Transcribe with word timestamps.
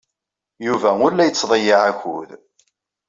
Yuba 0.65 0.89
ur 1.05 1.11
la 1.13 1.27
yettḍeyyiɛ 1.27 1.81
akud. 1.89 2.29